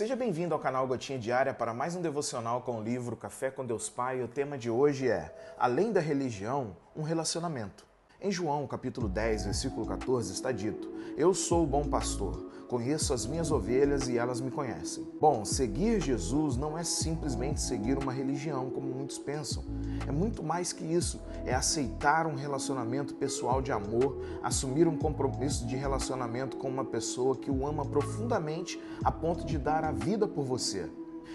[0.00, 3.66] Seja bem-vindo ao canal Gotinha Diária para mais um devocional com o livro Café com
[3.66, 4.22] Deus Pai.
[4.22, 7.84] O tema de hoje é Além da religião, um relacionamento.
[8.22, 13.24] Em João, capítulo 10, versículo 14, está dito: Eu sou o bom pastor, conheço as
[13.24, 15.08] minhas ovelhas e elas me conhecem.
[15.18, 19.64] Bom, seguir Jesus não é simplesmente seguir uma religião, como muitos pensam.
[20.06, 21.18] É muito mais que isso.
[21.46, 27.34] É aceitar um relacionamento pessoal de amor, assumir um compromisso de relacionamento com uma pessoa
[27.34, 30.90] que o ama profundamente a ponto de dar a vida por você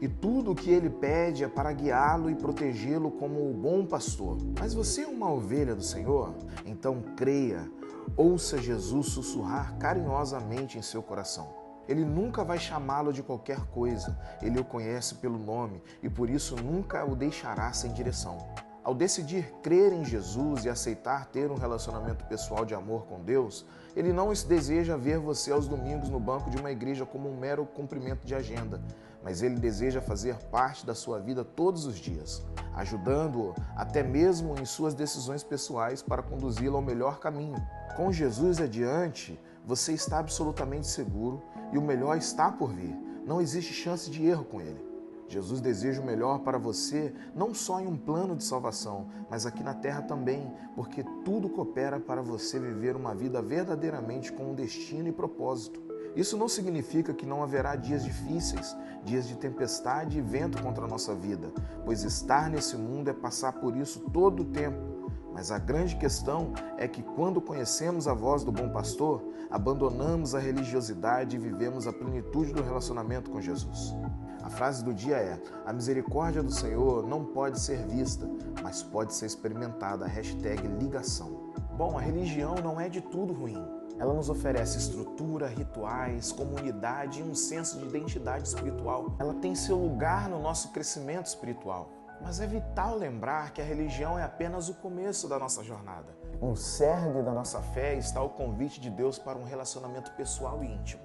[0.00, 4.38] e tudo o que ele pede é para guiá-lo e protegê-lo como o bom pastor.
[4.58, 6.34] Mas você é uma ovelha do Senhor?
[6.64, 7.70] Então creia,
[8.16, 11.66] ouça Jesus sussurrar carinhosamente em seu coração.
[11.88, 16.56] Ele nunca vai chamá-lo de qualquer coisa, ele o conhece pelo nome e por isso
[16.56, 18.38] nunca o deixará sem direção.
[18.86, 23.66] Ao decidir crer em Jesus e aceitar ter um relacionamento pessoal de amor com Deus,
[23.96, 27.66] ele não deseja ver você aos domingos no banco de uma igreja como um mero
[27.66, 28.80] cumprimento de agenda,
[29.26, 32.44] mas ele deseja fazer parte da sua vida todos os dias,
[32.76, 37.56] ajudando-o até mesmo em suas decisões pessoais para conduzi-lo ao melhor caminho.
[37.96, 42.96] Com Jesus adiante, você está absolutamente seguro e o melhor está por vir.
[43.26, 44.86] Não existe chance de erro com ele.
[45.26, 49.64] Jesus deseja o melhor para você, não só em um plano de salvação, mas aqui
[49.64, 55.08] na terra também, porque tudo coopera para você viver uma vida verdadeiramente com um destino
[55.08, 55.85] e propósito.
[56.16, 60.88] Isso não significa que não haverá dias difíceis, dias de tempestade e vento contra a
[60.88, 61.52] nossa vida,
[61.84, 64.96] pois estar nesse mundo é passar por isso todo o tempo.
[65.34, 70.38] Mas a grande questão é que quando conhecemos a voz do bom pastor, abandonamos a
[70.38, 73.94] religiosidade e vivemos a plenitude do relacionamento com Jesus.
[74.42, 78.26] A frase do dia é: A misericórdia do Senhor não pode ser vista,
[78.62, 80.06] mas pode ser experimentada.
[80.06, 81.52] Hashtag ligação.
[81.76, 83.75] Bom, a religião não é de tudo ruim.
[83.98, 89.16] Ela nos oferece estrutura, rituais, comunidade e um senso de identidade espiritual.
[89.18, 91.90] Ela tem seu lugar no nosso crescimento espiritual.
[92.20, 96.16] Mas é vital lembrar que a religião é apenas o começo da nossa jornada.
[96.40, 100.66] Um cerne da nossa fé está o convite de Deus para um relacionamento pessoal e
[100.66, 101.02] íntimo.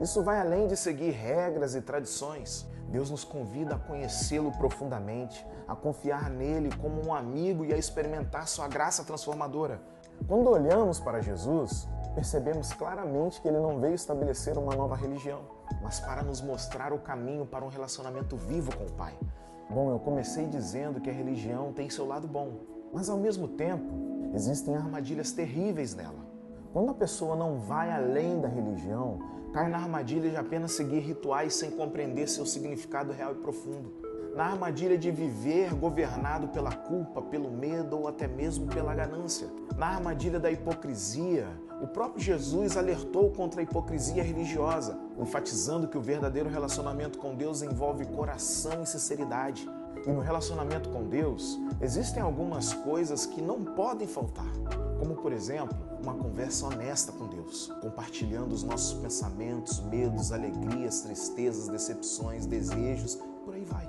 [0.00, 2.66] Isso vai além de seguir regras e tradições.
[2.88, 8.48] Deus nos convida a conhecê-lo profundamente, a confiar nele como um amigo e a experimentar
[8.48, 9.80] sua graça transformadora.
[10.26, 15.40] Quando olhamos para Jesus, percebemos claramente que ele não veio estabelecer uma nova religião,
[15.82, 19.16] mas para nos mostrar o caminho para um relacionamento vivo com o Pai.
[19.68, 22.52] Bom, eu comecei dizendo que a religião tem seu lado bom,
[22.92, 23.94] mas ao mesmo tempo
[24.34, 26.28] existem armadilhas terríveis nela.
[26.72, 29.18] Quando a pessoa não vai além da religião,
[29.52, 33.92] cai na armadilha de apenas seguir rituais sem compreender seu significado real e profundo.
[34.36, 39.48] Na armadilha de viver governado pela culpa, pelo medo ou até mesmo pela ganância.
[39.76, 41.48] Na armadilha da hipocrisia,
[41.80, 47.62] o próprio Jesus alertou contra a hipocrisia religiosa, enfatizando que o verdadeiro relacionamento com Deus
[47.62, 49.68] envolve coração e sinceridade.
[50.06, 54.50] E no relacionamento com Deus, existem algumas coisas que não podem faltar,
[54.98, 61.68] como por exemplo, uma conversa honesta com Deus, compartilhando os nossos pensamentos, medos, alegrias, tristezas,
[61.68, 63.88] decepções, desejos, por aí vai.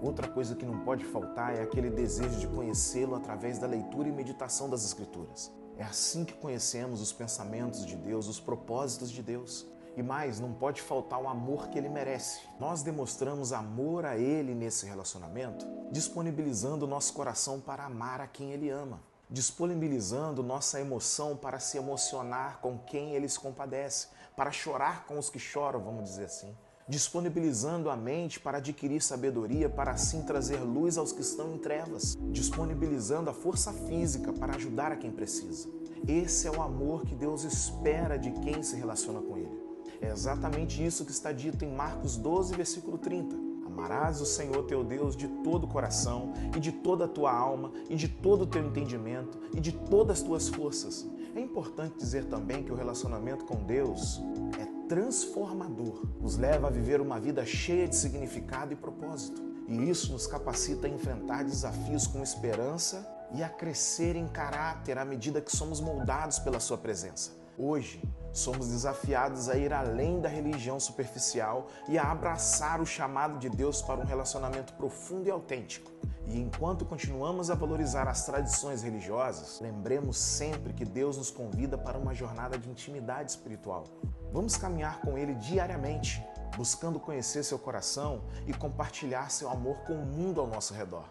[0.00, 4.12] Outra coisa que não pode faltar é aquele desejo de conhecê-lo através da leitura e
[4.12, 5.52] meditação das Escrituras.
[5.82, 9.66] É assim que conhecemos os pensamentos de Deus, os propósitos de Deus.
[9.96, 12.38] E mais, não pode faltar o amor que ele merece.
[12.60, 18.70] Nós demonstramos amor a ele nesse relacionamento, disponibilizando nosso coração para amar a quem ele
[18.70, 24.06] ama, disponibilizando nossa emoção para se emocionar com quem ele se compadece,
[24.36, 26.56] para chorar com os que choram, vamos dizer assim
[26.88, 32.16] disponibilizando a mente para adquirir sabedoria, para assim trazer luz aos que estão em trevas,
[32.30, 35.68] disponibilizando a força física para ajudar a quem precisa.
[36.06, 39.62] Esse é o amor que Deus espera de quem se relaciona com Ele.
[40.00, 43.52] É exatamente isso que está dito em Marcos 12, versículo 30.
[43.64, 47.72] Amarás o Senhor teu Deus de todo o coração, e de toda a tua alma,
[47.88, 51.08] e de todo o teu entendimento, e de todas as tuas forças.
[51.34, 54.20] É importante dizer também que o relacionamento com Deus
[54.60, 59.40] é transformador, nos leva a viver uma vida cheia de significado e propósito.
[59.66, 65.04] E isso nos capacita a enfrentar desafios com esperança e a crescer em caráter à
[65.06, 67.30] medida que somos moldados pela Sua presença.
[67.56, 68.02] Hoje,
[68.34, 73.80] somos desafiados a ir além da religião superficial e a abraçar o chamado de Deus
[73.80, 75.90] para um relacionamento profundo e autêntico.
[76.26, 81.98] E enquanto continuamos a valorizar as tradições religiosas, lembremos sempre que Deus nos convida para
[81.98, 83.84] uma jornada de intimidade espiritual.
[84.32, 86.24] Vamos caminhar com Ele diariamente,
[86.56, 91.04] buscando conhecer seu coração e compartilhar seu amor com o mundo ao nosso redor.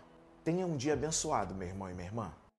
[0.44, 2.34] Tenha um dia abençoado, meu irmão e minha irmã.